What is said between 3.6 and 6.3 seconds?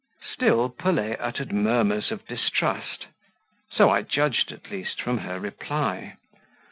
so I judged, at least, from her reply.